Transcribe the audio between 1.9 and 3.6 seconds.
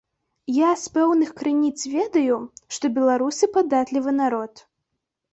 ведаю, што беларусы